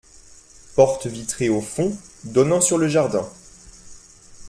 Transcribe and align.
Porte 0.75 1.05
vitrée 1.05 1.49
au 1.49 1.61
fond, 1.61 1.95
donnant 2.23 2.59
sur 2.59 2.79
le 2.79 2.87
jardin. 2.87 3.29